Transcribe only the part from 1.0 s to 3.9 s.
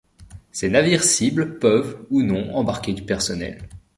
cibles peuvent ou non embarquer du personnel.